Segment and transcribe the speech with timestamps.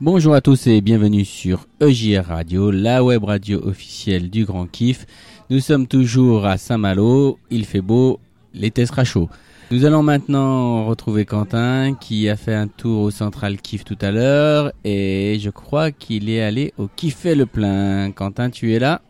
[0.00, 5.06] Bonjour à tous et bienvenue sur EJR Radio, la web radio officielle du Grand Kiff.
[5.50, 8.18] Nous sommes toujours à Saint-Malo, il fait beau,
[8.54, 9.28] l'été sera chaud.
[9.70, 14.10] Nous allons maintenant retrouver Quentin qui a fait un tour au Central Kiff tout à
[14.10, 18.10] l'heure et je crois qu'il est allé au Kiffer le plein.
[18.10, 19.00] Quentin, tu es là?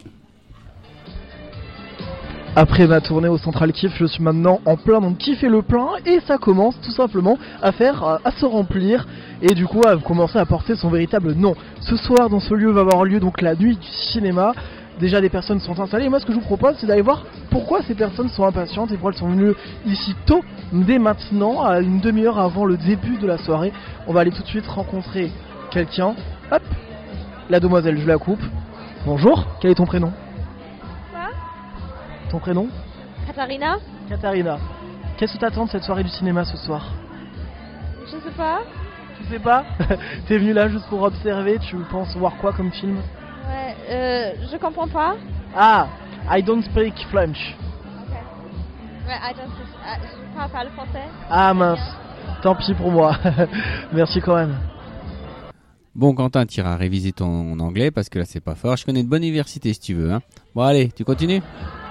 [2.57, 5.89] Après ma tournée au Central Kiff, je suis maintenant en plein dans Kiffer le plein
[6.07, 9.09] et ça commence tout simplement à faire, se remplir
[9.43, 11.56] et du coup à commencer à porter son véritable nom.
[11.80, 14.52] Ce soir dans ce lieu va avoir lieu donc la nuit du cinéma.
[15.01, 17.25] Déjà des personnes sont installées et moi ce que je vous propose c'est d'aller voir
[17.51, 21.80] pourquoi ces personnes sont impatientes et pourquoi elles sont venues ici tôt, dès maintenant, à
[21.80, 23.73] une demi-heure avant le début de la soirée.
[24.06, 25.33] On va aller tout de suite rencontrer
[25.73, 26.14] quelqu'un.
[26.52, 26.62] Hop,
[27.50, 28.42] la demoiselle, je la coupe.
[29.06, 30.12] Bonjour, quel est ton prénom?
[32.34, 32.69] Ton prénom
[33.29, 33.77] Katharina
[34.09, 34.59] Katharina.
[35.16, 36.84] Qu'est-ce que t'attends de cette soirée du cinéma ce soir?
[38.06, 38.62] Je sais pas.
[39.16, 39.65] Tu sais pas?
[40.27, 42.97] T'es venu là juste pour observer, tu penses voir quoi comme film?
[42.97, 45.14] Ouais, euh, je comprends pas.
[45.55, 45.86] Ah,
[46.28, 47.39] I don't speak French.
[49.06, 49.53] Ouais, I don't,
[49.86, 51.05] ah, je parle pas le français.
[51.30, 51.97] Ah mince,
[52.42, 53.17] tant pis pour moi.
[53.92, 54.56] Merci quand même.
[55.95, 58.77] Bon Quentin, tu iras réviser ton anglais parce que là c'est pas fort.
[58.77, 60.12] Je connais une bonne université si tu veux.
[60.12, 60.20] Hein.
[60.53, 61.41] Bon allez, tu continues?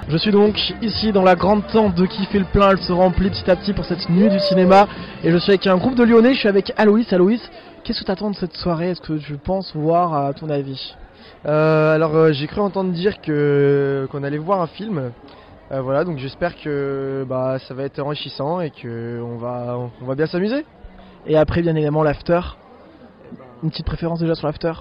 [0.09, 3.30] Je suis donc ici dans la grande tente de Kiffer le plein, elle se remplit
[3.30, 4.88] petit à petit pour cette nuit du cinéma.
[5.23, 7.12] Et je suis avec un groupe de Lyonnais, je suis avec Aloïs.
[7.14, 7.42] Aloïs,
[7.84, 8.90] qu'est-ce que t'attends de cette soirée?
[8.90, 10.95] Est-ce que tu penses voir à ton avis?
[11.45, 15.12] Euh, alors euh, j'ai cru entendre dire que qu'on allait voir un film.
[15.72, 20.06] Euh, voilà, donc j'espère que bah, ça va être enrichissant et que on va on
[20.06, 20.66] va bien s'amuser.
[21.28, 22.42] Et après bien évidemment l'after.
[23.64, 24.73] Une petite préférence déjà sur l'after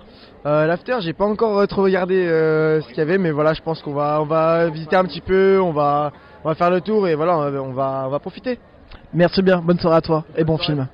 [0.44, 3.54] Euh, L'after, j'ai pas encore euh, trop regardé euh, ce qu'il y avait, mais voilà,
[3.54, 6.70] je pense qu'on va on va visiter un petit peu, on va on va faire
[6.70, 8.58] le tour et voilà, on va on va profiter.
[9.14, 10.88] Merci bien, bonne soirée à toi et bon film.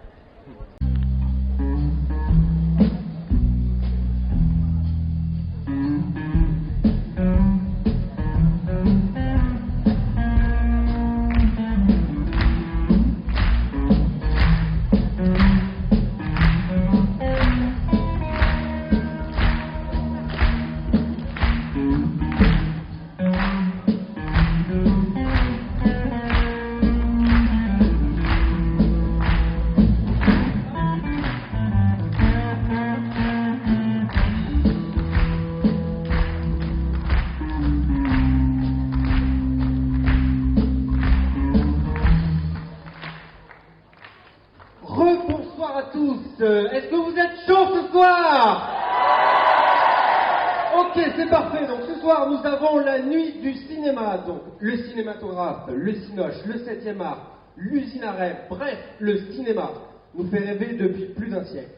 [54.99, 58.05] Cinématographe, le cinoche, le 7e art, l'usine
[58.51, 59.71] bref, le cinéma
[60.15, 61.71] nous fait rêver depuis plus d'un siècle.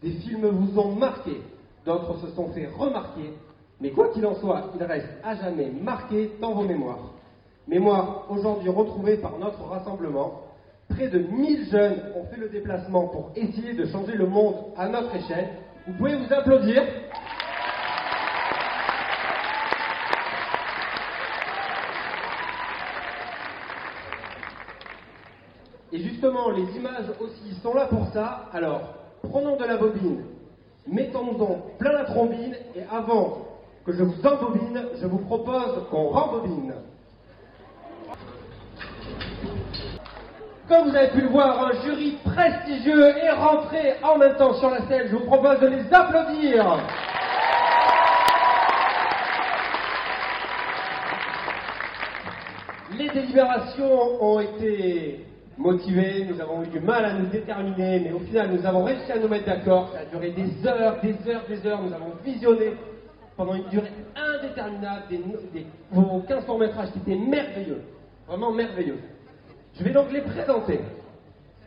[0.00, 1.40] Des films vous ont marqué,
[1.84, 3.32] d'autres se sont fait remarquer,
[3.80, 7.14] mais quoi qu'il en soit, ils restent à jamais marqués dans vos mémoires.
[7.66, 10.42] Mémoire aujourd'hui retrouvée par notre rassemblement.
[10.88, 14.88] Près de 1000 jeunes ont fait le déplacement pour essayer de changer le monde à
[14.88, 15.48] notre échelle.
[15.86, 16.82] Vous pouvez vous applaudir.
[25.90, 28.46] Et justement, les images aussi sont là pour ça.
[28.52, 28.80] Alors,
[29.30, 30.24] prenons de la bobine,
[30.88, 33.46] mettons-nous donc plein la trombine, et avant
[33.86, 36.74] que je vous embobine, je vous propose qu'on rembobine.
[40.68, 44.70] Comme vous avez pu le voir, un jury prestigieux est rentré en même temps sur
[44.70, 45.06] la scène.
[45.10, 46.78] Je vous propose de les applaudir.
[52.98, 55.27] Les délibérations ont été
[55.58, 59.10] motivées, nous avons eu du mal à nous déterminer, mais au final nous avons réussi
[59.10, 59.90] à nous mettre d'accord.
[59.92, 61.82] Ça a duré des heures, des heures, des heures.
[61.82, 62.74] Nous avons visionné
[63.36, 65.18] pendant une durée indéterminable des,
[65.52, 67.82] des, vos 15 courts métrages qui étaient merveilleux,
[68.26, 68.98] vraiment merveilleux.
[69.78, 70.80] Je vais donc les présenter.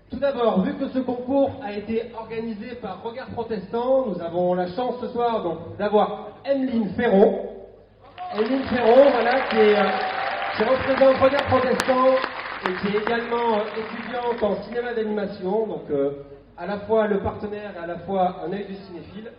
[0.10, 4.68] Tout d'abord, vu que ce concours a été organisé par Regard Protestant, nous avons la
[4.68, 5.46] chance ce soir
[5.80, 7.48] d'avoir Emeline Ferron.
[8.36, 9.90] Emeline Ferron, voilà, qui, est, euh,
[10.58, 12.31] qui représente Regard Protestant
[12.62, 16.12] qui est également euh, étudiante en cinéma d'animation, donc euh,
[16.58, 19.32] à la fois le partenaire et à la fois un œil de cinéphile.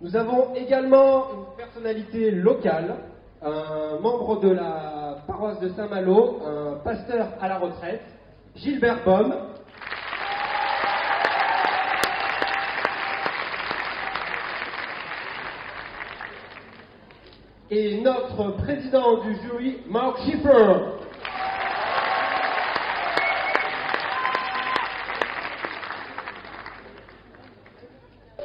[0.00, 2.96] Nous avons également une personnalité locale,
[3.42, 8.02] un membre de la paroisse de Saint-Malo, un pasteur à la retraite,
[8.56, 9.34] Gilbert Baum.
[17.70, 20.94] Et notre président du jury, Mark Schiffer.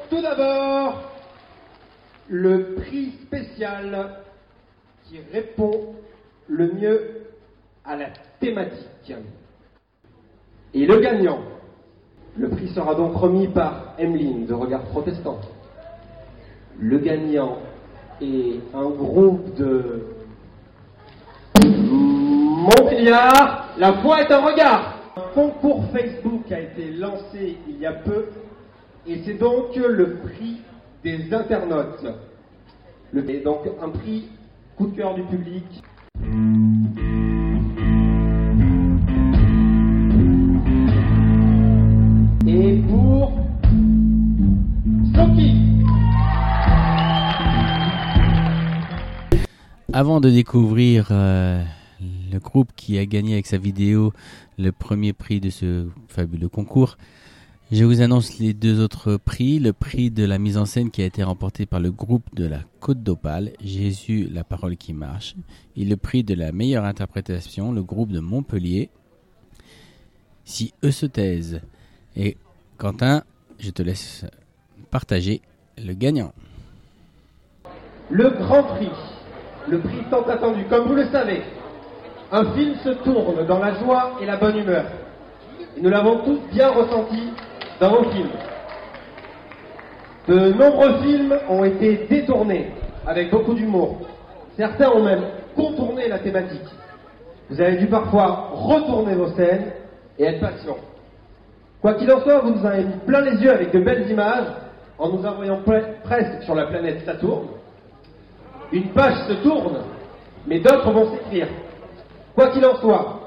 [0.10, 1.02] tout d'abord
[2.28, 2.76] le
[5.06, 5.96] qui répond
[6.48, 7.22] le mieux
[7.84, 8.10] à la
[8.40, 9.14] thématique.
[10.74, 11.40] Et le gagnant,
[12.38, 15.40] le prix sera donc remis par Emeline de Regard Protestant.
[16.80, 17.58] Le gagnant
[18.22, 20.06] est un groupe de
[21.66, 23.70] Montbéliard.
[23.78, 24.96] La foi est un regard.
[25.18, 28.28] Un concours Facebook a été lancé il y a peu
[29.06, 30.62] et c'est donc le prix
[31.04, 32.06] des internautes.
[33.16, 34.30] Et donc un prix
[34.78, 35.64] coup de cœur du public.
[42.48, 43.34] Et pour
[45.16, 45.56] Soki.
[49.92, 51.64] Avant de découvrir euh,
[52.32, 54.14] le groupe qui a gagné avec sa vidéo
[54.60, 56.98] le premier prix de ce fabuleux concours,
[57.72, 59.60] je vous annonce les deux autres prix.
[59.60, 62.48] Le prix de la mise en scène qui a été remporté par le groupe de
[62.48, 65.36] la Côte d'Opale, Jésus, la parole qui marche.
[65.78, 68.90] Et le prix de la meilleure interprétation, le groupe de Montpellier,
[70.46, 71.62] Si eux se taisent.
[72.16, 72.38] Et
[72.78, 73.24] Quentin,
[73.60, 74.26] je te laisse
[74.90, 75.42] partager
[75.78, 76.34] le gagnant.
[78.10, 78.90] Le Grand Prix,
[79.68, 81.44] le prix tant attendu, comme vous le savez,
[82.32, 84.86] un film se tourne dans la joie et la bonne humeur.
[85.80, 87.30] Nous l'avons tous bien ressenti
[87.80, 88.30] dans vos films.
[90.28, 92.72] De nombreux films ont été détournés
[93.08, 93.98] avec beaucoup d'humour.
[94.58, 95.24] Certains ont même
[95.56, 96.68] contourné la thématique.
[97.50, 99.72] Vous avez dû parfois retourner vos scènes
[100.20, 100.78] et être patient.
[101.82, 104.48] Quoi qu'il en soit, vous nous avez mis plein les yeux avec de belles images
[105.00, 107.48] en nous envoyant pre- presque sur la planète Saturne.
[108.72, 109.80] Une page se tourne,
[110.46, 111.48] mais d'autres vont s'écrire.
[112.36, 113.20] Quoi qu'il en soit,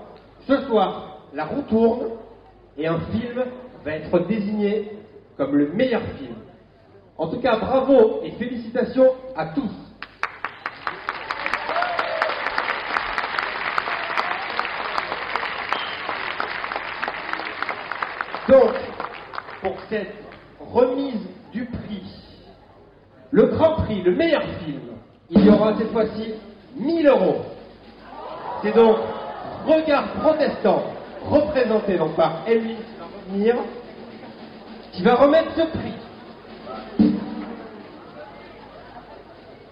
[0.46, 2.02] ce soir, la roue tourne
[2.78, 3.42] et un film
[3.84, 4.92] va être désigné
[5.36, 6.34] comme le meilleur film.
[7.18, 9.70] En tout cas, bravo et félicitations à tous.
[18.48, 18.72] Donc,
[19.62, 20.14] pour cette
[20.60, 21.20] remise
[21.52, 22.02] du prix,
[23.30, 24.80] le grand prix, le meilleur film,
[25.30, 26.34] il y aura cette fois-ci
[26.76, 27.42] 1000 euros.
[28.62, 28.96] C'est donc
[29.66, 30.82] Regard Protestant,
[31.24, 32.76] représenté donc par Emily
[34.92, 37.12] Qui va remettre ce prix.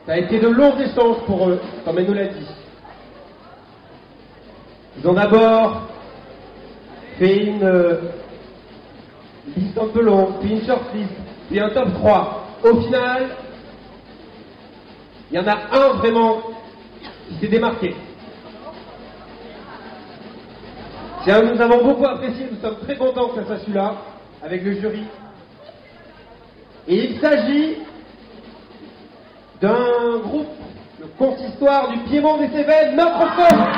[0.07, 2.47] Ça a été de longs échanges pour eux, comme elle nous l'a dit.
[4.99, 5.83] Ils ont d'abord
[7.19, 8.01] fait une euh,
[9.57, 11.13] liste un peu longue, puis une shortlist,
[11.49, 12.47] puis un top 3.
[12.65, 13.37] Au final,
[15.31, 16.43] il y en a un vraiment
[17.29, 17.95] qui s'est démarqué.
[20.91, 23.95] C'est un que nous avons beaucoup apprécié, nous sommes très contents que ça soit celui-là,
[24.43, 25.05] avec le jury.
[26.89, 27.77] Et il s'agit
[29.61, 30.49] d'un groupe,
[30.99, 33.69] le consistoire du Piémont des Cévennes, notre fort.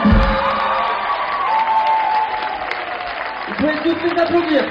[3.48, 4.64] Vous pouvez tous les applaudir.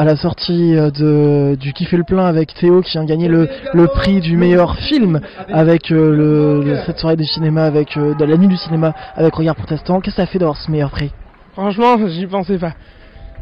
[0.00, 3.28] À la sortie euh, de, du Qui fait le plein avec Théo qui a gagné
[3.28, 5.20] le, le prix du meilleur film
[5.52, 7.18] avec euh, le, cette soirée
[7.58, 10.00] avec euh, de la nuit du cinéma avec Regard Protestant.
[10.00, 11.12] Qu'est-ce que ça fait d'avoir ce meilleur prix?
[11.52, 12.72] Franchement, j'y pensais pas.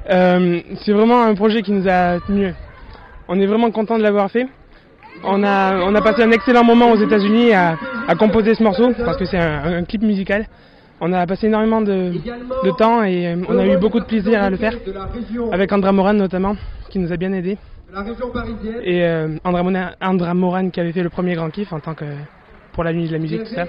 [0.08, 2.52] C'est vraiment un projet qui nous a tenu.
[3.28, 4.48] On est vraiment content de l'avoir fait.
[5.22, 7.76] On a, on a passé un excellent moment aux États-Unis à,
[8.08, 10.46] à composer ce morceau parce que c'est un clip musical.
[11.00, 12.10] On a passé énormément de,
[12.64, 14.74] de temps et euh, on a eu beaucoup de plaisir à le faire
[15.52, 16.56] avec Andra Moran notamment
[16.90, 17.56] qui nous a bien aidé
[17.88, 18.80] de la région parisienne.
[18.82, 21.94] et euh, Andra, Mona- Andra Moran qui avait fait le premier grand kiff en tant
[21.94, 22.04] que
[22.72, 23.66] pour la nuit de la musique tout ça.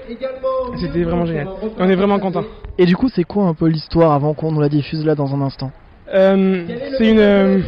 [0.80, 1.48] C'était vraiment génial.
[1.78, 2.44] On est vraiment contents.
[2.78, 5.34] Et du coup, c'est quoi un peu l'histoire avant qu'on nous la diffuse là dans
[5.34, 5.72] un instant?
[6.12, 6.64] Euh,
[6.98, 7.60] c'est une euh,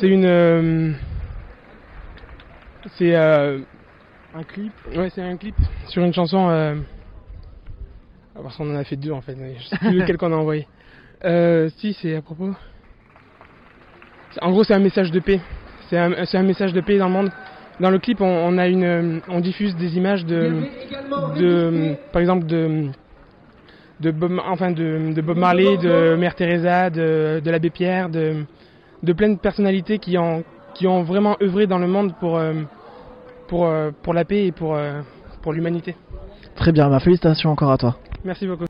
[0.00, 0.92] c'est une euh,
[2.96, 3.58] c'est euh,
[4.34, 5.56] Un clip ouais c'est un clip
[5.88, 6.48] sur une chanson
[8.42, 9.34] parce qu'on en a fait deux en fait.
[9.36, 10.66] Mais je sais plus lequel qu'on a envoyé.
[11.24, 12.54] Euh, si c'est à propos.
[14.32, 15.40] C'est- en gros c'est un message de paix.
[15.88, 17.30] C'est un, c'est un message de paix dans le monde.
[17.80, 20.62] Dans le clip on, on a une euh, on diffuse des images de
[21.38, 22.88] de par exemple de
[24.00, 28.44] de Bob, enfin de, de Bob Marley, de Mère Teresa, de, de l'abbé Pierre, de,
[29.02, 32.52] de plein de personnalités qui ont, qui ont vraiment œuvré dans le monde pour, euh,
[33.48, 35.00] pour, euh, pour la paix et pour, euh,
[35.42, 35.96] pour l'humanité.
[36.54, 37.96] Très bien, bah, félicitations encore à toi.
[38.24, 38.64] Merci beaucoup.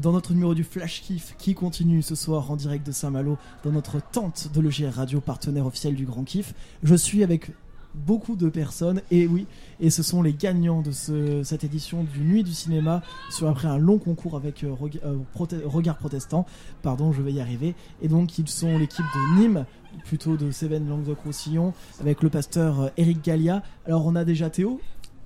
[0.00, 3.70] Dans notre numéro du Flash Kiff qui continue ce soir en direct de Saint-Malo, dans
[3.72, 7.50] notre tente de l'EGR Radio, partenaire officiel du Grand Kiff, je suis avec
[7.94, 9.02] beaucoup de personnes.
[9.10, 9.46] Et oui,
[9.80, 13.68] et ce sont les gagnants de ce- cette édition du Nuit du cinéma sur après
[13.68, 14.74] un long concours avec euh,
[15.04, 15.18] euh,
[15.66, 16.46] Regard Protestant.
[16.80, 17.74] Pardon, je vais y arriver.
[18.00, 19.66] Et donc ils sont l'équipe de Nîmes,
[20.06, 23.62] plutôt de Cévennes Languedoc-Roussillon, avec le pasteur euh, Eric Gallia.
[23.84, 24.80] Alors on a déjà Théo.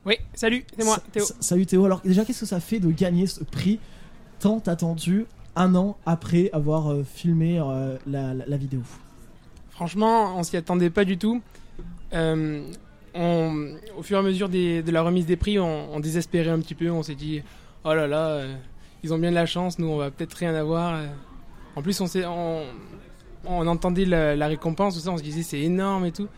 [0.06, 1.24] Oui, salut, c'est moi, Théo.
[1.24, 1.84] sa- Salut Théo.
[1.84, 3.80] Alors déjà, qu'est-ce que ça fait de gagner ce prix
[4.38, 8.80] tant attendu un an après avoir euh, filmé euh, la, la- la vidéo?
[9.70, 11.42] Franchement, on s'y attendait pas du tout.
[12.12, 12.62] Euh,
[13.14, 16.50] on- au fur et à mesure des- de la remise des prix, on, on désespérait
[16.50, 16.88] un petit peu.
[16.90, 17.42] On s'est dit,
[17.84, 18.42] oh là là,
[19.02, 21.00] ils ont bien de la chance, nous on va peut-être rien avoir.
[21.74, 22.62] En plus, on, on,
[23.44, 26.28] on entendait la, la récompense, tout ça, on se disait c'est énorme et tout.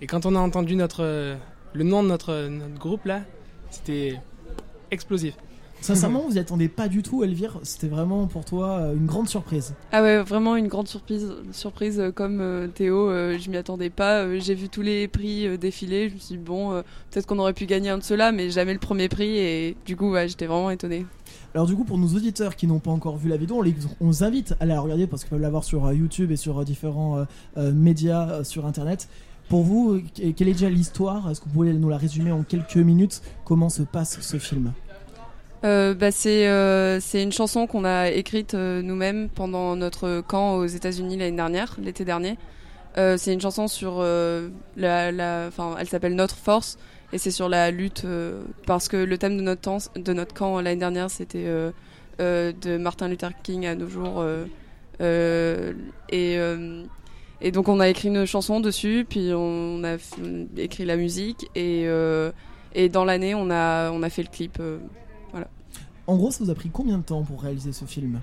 [0.00, 1.36] Et quand on a entendu notre,
[1.72, 3.20] le nom de notre, notre groupe là,
[3.70, 4.18] c'était
[4.90, 5.34] explosif.
[5.80, 7.60] Sincèrement, vous y attendez pas du tout, Elvire.
[7.62, 9.74] C'était vraiment pour toi euh, une grande surprise.
[9.92, 13.88] Ah ouais, vraiment une grande surprise, surprise euh, comme euh, Théo, euh, je m'y attendais
[13.88, 14.24] pas.
[14.24, 16.82] euh, J'ai vu tous les prix euh, défiler, je me suis dit bon, euh,
[17.12, 19.94] peut-être qu'on aurait pu gagner un de ceux-là, mais jamais le premier prix et du
[19.94, 21.06] coup ouais, j'étais vraiment étonnée.
[21.54, 23.76] Alors du coup, pour nos auditeurs qui n'ont pas encore vu la vidéo, on les,
[24.00, 26.36] on les invite à la regarder parce qu'ils peuvent la voir sur euh, YouTube et
[26.36, 27.24] sur euh, différents
[27.56, 29.08] médias euh, sur Internet.
[29.48, 31.30] Pour vous, euh, que- quelle est déjà l'histoire?
[31.30, 33.22] Est-ce que vous pouvez nous la résumer en quelques minutes?
[33.44, 34.72] Comment se passe ce film?
[35.64, 40.66] Euh, bah, c'est euh, c'est une chanson qu'on a écrite nous-mêmes pendant notre camp aux
[40.66, 42.36] États-Unis l'année dernière, l'été dernier.
[42.96, 46.78] C'est une chanson sur la, la, enfin, elle s'appelle Notre Force
[47.12, 48.04] et c'est sur la lutte
[48.66, 51.46] parce que le thème de notre de notre camp l'année dernière, c'était
[52.18, 54.24] de Martin Luther King à nos jours
[55.00, 56.38] et
[57.40, 59.96] et donc on a écrit une chanson dessus, puis on a
[60.56, 62.32] écrit la musique et euh,
[62.74, 64.58] et dans l'année on a on a fait le clip.
[64.60, 64.78] euh,
[66.06, 68.20] En gros, ça vous a pris combien de temps pour réaliser ce film?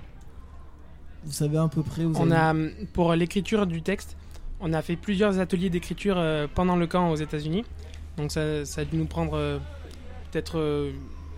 [1.24, 4.16] Vous savez à peu près vous On avez- a, pour l'écriture du texte,
[4.60, 7.64] on a fait plusieurs ateliers d'écriture euh, pendant le camp aux États-Unis.
[8.16, 9.60] Donc ça, ça a dû nous prendre
[10.30, 10.92] peut-être euh,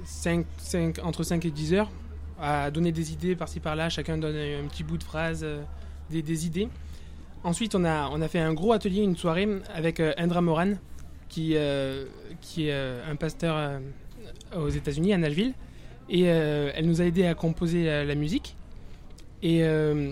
[0.04, 1.90] cinq- cinq- entre 5 et 10 heures
[2.40, 3.88] à donner des idées par-ci par-là.
[3.88, 5.44] Chacun donne un petit bout de phrase,
[6.10, 6.68] des, des idées.
[7.44, 10.74] Ensuite, on a, on a fait un gros atelier, une soirée avec euh, Indra Moran,
[11.28, 12.06] qui, euh,
[12.40, 13.78] qui est euh, un pasteur euh,
[14.56, 15.54] aux États-Unis, à Nashville.
[16.10, 18.56] Et euh, elle nous a aidé à composer la, la musique.
[19.42, 20.10] Et euh,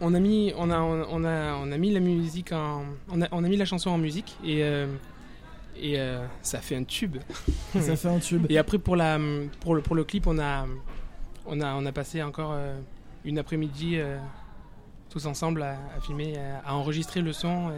[0.00, 3.28] on a mis, on a, on a, on a mis la musique en, on a,
[3.32, 4.86] on a mis la chanson en musique et euh,
[5.78, 7.16] et euh, ça fait un tube.
[7.80, 8.46] Ça fait un tube.
[8.48, 9.18] Et après pour la,
[9.60, 10.66] pour le, pour le clip, on a,
[11.44, 12.78] on a, on a passé encore euh,
[13.24, 14.16] une après-midi euh,
[15.16, 17.70] tous ensemble à, à filmer, à, à enregistrer le son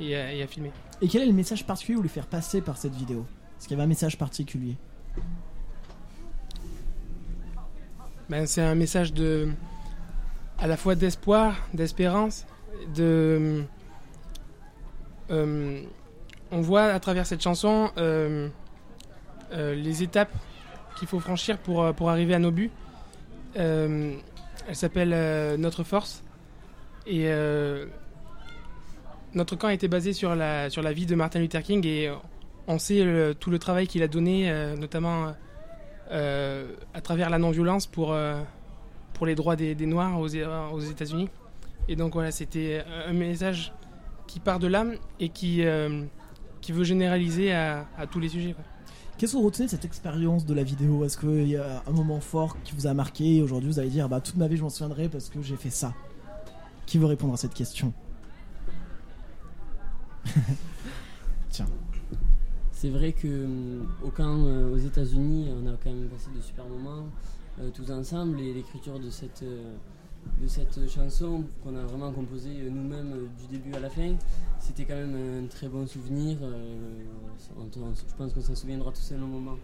[0.00, 0.72] et, et à, et à filmer.
[1.00, 3.24] Et quel est le message particulier que vous voulez faire passer par cette vidéo?
[3.56, 4.76] Est-ce qu'il y avait un message particulier?
[8.28, 9.52] Ben, c'est un message de,
[10.58, 12.44] à la fois d'espoir, d'espérance,
[12.92, 13.62] de.
[15.30, 15.82] euh,
[16.50, 18.48] on voit à travers cette chanson euh,
[19.52, 20.34] euh, les étapes
[20.98, 22.72] qu'il faut franchir pour, pour arriver à nos buts.
[23.54, 24.18] Elle
[24.72, 26.24] s'appelle Notre Force.
[27.08, 27.86] Et euh,
[29.32, 32.12] notre camp a été basé sur la, sur la vie de Martin Luther King et
[32.66, 35.32] on sait tout le travail qu'il a donné, euh, notamment
[36.10, 38.14] euh, à travers la non-violence pour,
[39.14, 41.30] pour les droits des, Noirs aux, États-Unis.
[41.88, 43.72] Et donc voilà, c'était un message
[44.26, 44.84] qui part de là
[45.18, 45.64] et qui,
[46.60, 48.54] qui veut généraliser à, tous les sujets.
[49.16, 51.04] Qu'est-ce que vous retenez de cette expérience de la vidéo?
[51.06, 53.36] Est-ce qu'il y a un moment fort qui vous a marqué?
[53.36, 55.56] Et aujourd'hui vous allez dire bah toute ma vie je m'en souviendrai parce que j'ai
[55.56, 55.94] fait ça
[56.88, 57.92] Qui veut répondre à cette question
[61.50, 61.66] Tiens.
[62.72, 63.46] C'est vrai que
[64.02, 67.06] au camp euh, aux États-Unis, on a quand même passé de super moments
[67.60, 69.74] euh, tous ensemble et l'écriture de cette euh,
[70.40, 74.14] de cette chanson qu'on a vraiment composée nous-mêmes du début à la fin,
[74.58, 76.38] c'était quand même un très bon souvenir.
[77.58, 79.56] on- on- je pense qu'on s'en souviendra tous à un moment.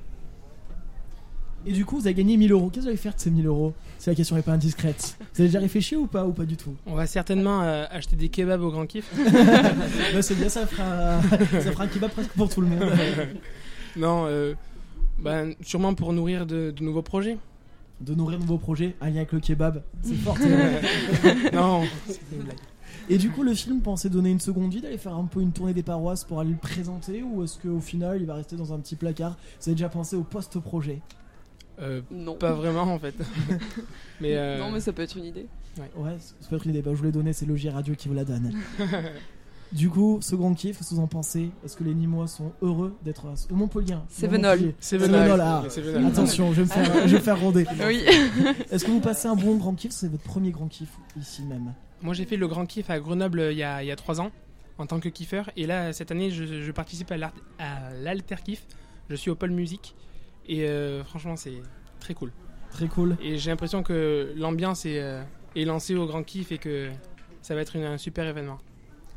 [1.66, 2.68] Et du coup vous avez gagné 1000 euros.
[2.68, 3.72] Qu'est-ce que vous allez faire de ces 1000 euros?
[3.98, 5.16] Si la question n'est pas indiscrète.
[5.34, 6.74] Vous avez déjà réfléchi ou pas ou pas du tout?
[6.86, 9.10] On va certainement euh, acheter des kebabs au Grand Kiff.
[10.20, 11.20] C'est bien ça fera,
[11.52, 12.92] ça fera un kebab presque pour tout le monde.
[13.96, 14.54] non, euh,
[15.18, 17.38] ben, sûrement pour nourrir de, de nouveaux projets.
[18.00, 20.36] De nourrir de nouveaux projets, un lien avec le kebab, c'est fort.
[21.52, 22.58] Non, c'était une blague.
[23.08, 25.52] Et du coup, le film pensait donner une seconde vie, d'aller faire un peu une
[25.52, 28.72] tournée des paroisses pour aller le présenter, ou est-ce qu'au final il va rester dans
[28.72, 29.36] un petit placard?
[29.60, 31.00] Vous avez déjà pensé au post-projet?
[31.80, 32.34] Euh, Non.
[32.36, 33.14] pas vraiment en fait.
[34.20, 35.46] mais, euh, Non, mais ça peut être une idée.
[35.96, 36.82] Ouais, c'est peut être une idée.
[36.82, 38.52] Bah, je vous l'ai donné, c'est Logier Radio qui vous la donne.
[39.72, 41.50] du coup, second kiff, qu'est-ce que vous en pensez?
[41.64, 44.50] Est-ce que les Nîmois sont heureux d'être à au Montpellier C'est Non, Venol.
[44.58, 44.74] Montpellier.
[44.78, 45.40] C'est Venol, Venol.
[45.40, 45.64] ah.
[46.06, 47.66] Attention, je vais me faire, je vais me faire ronder.
[47.86, 48.04] Oui.
[48.70, 49.90] Est-ce que vous passez un bon grand kiff?
[49.90, 50.90] C'est votre premier grand kiff
[51.20, 51.74] ici même.
[52.02, 53.96] Moi j'ai fait le Grand Kiff à Grenoble euh, il y a, il y a
[53.96, 54.30] trois ans.
[54.78, 55.50] en tant que kiffeur.
[55.56, 57.16] Et là, cette année, je, je participe à
[58.02, 58.66] l'Alter Kiff.
[59.08, 59.94] Je suis au pôle musique.
[60.48, 61.62] Et euh, franchement, c'est
[62.00, 62.32] très cool.
[62.70, 63.16] Très cool.
[63.22, 65.22] Et j'ai l'impression que l'ambiance est, euh,
[65.56, 66.90] est lancée au grand kiff et que
[67.42, 68.58] ça va être une- un super événement.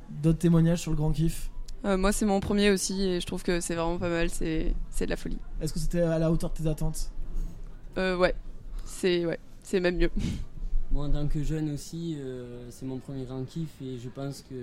[0.10, 1.50] D'autres témoignages sur le grand kiff
[1.86, 4.30] Euh, moi, c'est mon premier aussi et je trouve que c'est vraiment pas mal.
[4.30, 5.38] C'est c'est de la folie.
[5.62, 7.12] Est-ce que c'était à la hauteur de tes attentes?
[7.98, 8.34] Euh, ouais,
[8.86, 10.12] c'est ouais, c'est même mieux.
[10.92, 14.42] Moi, en tant que jeune aussi, euh, c'est mon premier grand kiff et je pense
[14.50, 14.56] que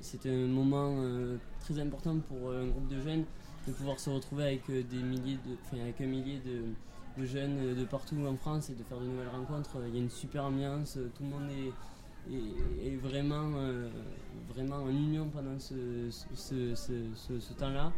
[0.00, 3.24] c'est un moment euh, très important pour un groupe de jeunes
[3.66, 7.26] de pouvoir se retrouver avec euh, des milliers de, enfin, avec un millier de, de
[7.26, 9.70] jeunes euh, de partout en France et de faire de nouvelles rencontres.
[9.88, 13.50] Il y a une super ambiance, euh, tout le monde est, est, vraiment,
[14.54, 15.74] vraiment en union pendant ce,
[16.34, 17.92] ce, ce, temps-là.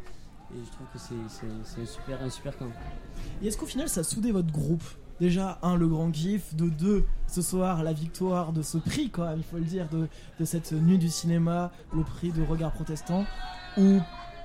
[0.55, 2.69] Et je trouve que c'est un super, un super camp.
[3.43, 4.85] Et est-ce qu'au final ça a soudé votre groupe?
[5.19, 9.25] Déjà, un, le grand kiff, de deux, ce soir, la victoire de ce prix, quand
[9.25, 12.73] même, il faut le dire, de, de cette nuit du cinéma, le prix de Regard
[12.73, 13.25] Protestant,
[13.77, 14.01] ou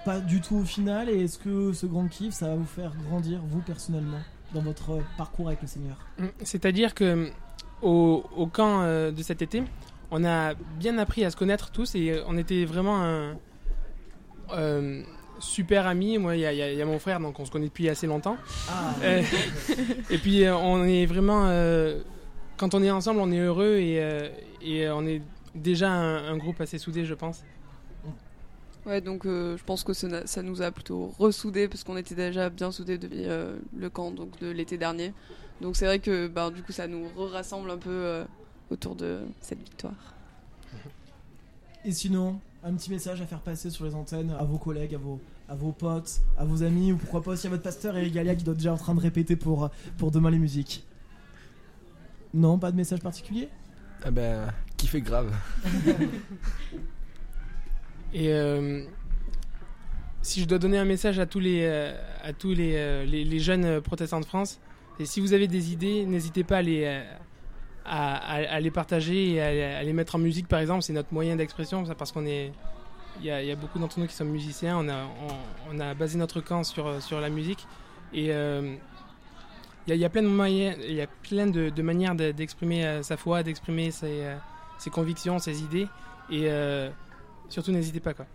[0.07, 2.93] pas du tout au final, et est-ce que ce grand kiff, ça va vous faire
[3.09, 4.21] grandir, vous, personnellement,
[4.53, 5.97] dans votre parcours avec le Seigneur?
[6.17, 6.27] Mm.
[6.43, 7.29] C'est-à-dire que
[7.81, 9.63] au, au camp euh, de cet été,
[10.11, 13.35] on a bien appris à se connaître tous et euh, on était vraiment un,
[14.53, 15.03] euh,
[15.39, 16.17] super amis.
[16.17, 18.37] Moi, il y, a- y y mon frère, donc on se connaît depuis assez longtemps.
[18.69, 18.95] Ah.
[19.03, 19.21] Euh,
[20.09, 21.99] et puis on est vraiment, euh,
[22.55, 24.01] quand on est ensemble, on est heureux et,
[24.61, 25.21] et on est
[25.53, 27.43] déjà un, un groupe assez soudé, je pense.
[28.87, 32.49] Ouais, donc euh, je pense que ça, nous a plutôt ressoudés parce qu'on était déjà
[32.49, 35.13] bien soudés depuis euh, le camp donc de l'été dernier.
[35.59, 38.23] Donc c'est vrai que bah, du coup ça nous rassemble un peu euh,
[38.71, 40.15] autour de cette victoire.
[41.83, 44.97] Et sinon, un petit message à faire passer sur les antennes à vos collègues, à
[44.97, 48.13] vos, à vos potes, à vos amis, ou pourquoi pas aussi à votre pasteur Eric
[48.13, 50.85] Galia qui doit déjà en train de répéter pour, pour demain les musiques.
[52.33, 53.49] Non, pas de message particulier?
[54.03, 55.33] Ah ben, kiffez grave.
[58.13, 58.83] Et euh,
[60.21, 63.39] si je dois donner un message à tous les, euh, à tous les, euh, les,
[63.39, 64.59] jeunes protestants de France,
[64.99, 67.01] et si vous avez des idées, n'hésitez pas à les,
[67.85, 70.81] à, les partager et à, les mettre en musique, par exemple.
[70.81, 72.51] C'est notre moyen d'expression, parce qu'on est,
[73.19, 74.77] il y a, beaucoup d'entre nous qui sommes musiciens.
[74.79, 75.05] On a,
[75.71, 77.67] on, a basé notre camp sur, sur la musique
[78.11, 78.31] et
[79.87, 83.17] il y, a, plein de moyens, il y a plein de, manières de- d'exprimer sa
[83.17, 85.87] foi, d'exprimer ses, convictions, ses idées
[86.31, 86.49] et
[87.49, 88.25] surtout n'hésitez pas quoi.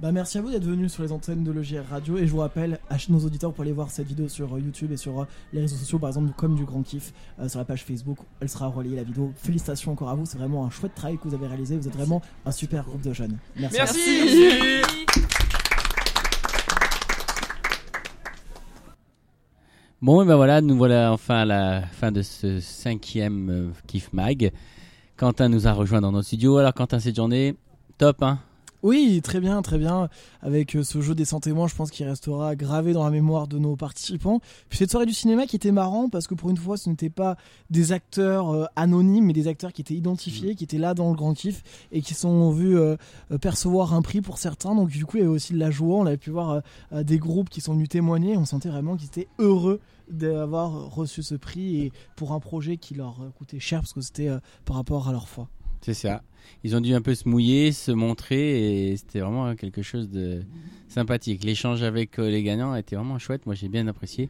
[0.00, 2.38] Bah merci à vous d'être venus sur les antennes de l'EGR Radio et je vous
[2.38, 5.26] rappelle à nos auditeurs pour aller voir cette vidéo sur euh, YouTube et sur euh,
[5.52, 8.48] les réseaux sociaux par exemple comme du Grand Kiff euh, sur la page Facebook elle
[8.48, 11.34] sera relayée la vidéo félicitations encore à vous c'est vraiment un chouette travail que vous
[11.34, 14.80] avez réalisé vous êtes vraiment un super groupe de jeunes merci, Merci.
[20.02, 24.14] Bon, et ben voilà, nous voilà enfin à la fin de ce cinquième euh, Kiff
[24.14, 24.50] Mag.
[25.18, 26.56] Quentin nous a rejoint dans nos studios.
[26.56, 27.54] Alors Quentin, cette journée,
[28.00, 28.38] top, hein
[28.82, 30.08] Oui, très bien, très bien.
[30.40, 33.46] Avec euh, ce jeu des 100 témoins, je pense qu'il restera gravé dans la mémoire
[33.46, 34.40] de nos participants.
[34.70, 37.10] Puis cette soirée du cinéma qui était marrant parce que pour une fois, ce n'était
[37.10, 37.36] pas
[37.68, 41.14] des acteurs euh, anonymes, mais des acteurs qui étaient identifiés, qui étaient là dans le
[41.14, 42.96] grand kiff et qui sont vus euh,
[43.42, 44.74] percevoir un prix pour certains.
[44.74, 45.98] Donc du coup, il y avait aussi de la joie.
[45.98, 48.38] On avait pu voir des groupes qui sont venus témoigner.
[48.38, 52.94] On sentait vraiment qu'ils étaient heureux d'avoir reçu ce prix et pour un projet qui
[52.94, 54.30] leur coûtait cher parce que c'était
[54.64, 55.50] par rapport à leur foi.
[55.80, 56.22] C'est ça.
[56.64, 60.42] Ils ont dû un peu se mouiller, se montrer, et c'était vraiment quelque chose de
[60.88, 61.44] sympathique.
[61.44, 63.46] L'échange avec euh, les gagnants a été vraiment chouette.
[63.46, 64.28] Moi, j'ai bien apprécié.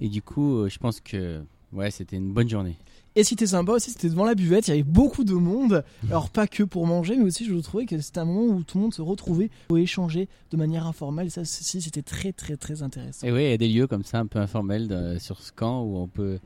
[0.00, 1.40] Et du coup, euh, je pense que
[1.72, 2.76] ouais, c'était une bonne journée.
[3.14, 5.32] Et ce qui était sympa aussi, c'était devant la buvette, il y avait beaucoup de
[5.32, 5.82] monde.
[6.10, 8.76] Alors pas que pour manger, mais aussi je trouvais que c'était un moment où tout
[8.76, 11.30] le monde se retrouvait pour échanger de manière informelle.
[11.30, 13.26] Ça, aussi, c'était très très très intéressant.
[13.26, 15.50] Et oui, il y a des lieux comme ça, un peu informels de- sur ce
[15.50, 16.38] camp où on peut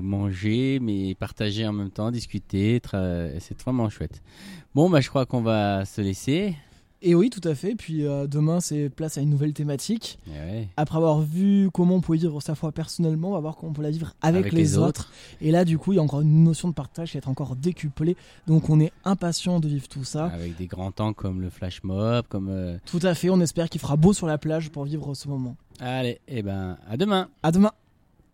[0.00, 2.80] manger, mais partager en même temps, discuter.
[3.40, 4.22] C'est vraiment chouette.
[4.74, 6.56] Bon, bah, je crois qu'on va se laisser.
[7.04, 7.74] Et oui, tout à fait.
[7.74, 10.20] Puis euh, demain, c'est place à une nouvelle thématique.
[10.28, 10.68] Ouais.
[10.76, 13.74] Après avoir vu comment on pouvait vivre sa foi personnellement, on va voir comment on
[13.74, 15.10] peut la vivre avec, Avec les, les autres.
[15.40, 17.28] Et là, du coup, il y a encore une notion de partage qui va être
[17.28, 18.16] encore décuplée.
[18.46, 20.26] Donc on est impatient de vivre tout ça.
[20.26, 22.48] Avec des grands temps comme le flash mob, comme.
[22.48, 25.26] euh, Tout à fait, on espère qu'il fera beau sur la plage pour vivre ce
[25.26, 25.56] moment.
[25.80, 27.28] Allez, et ben, à demain.
[27.42, 27.72] À demain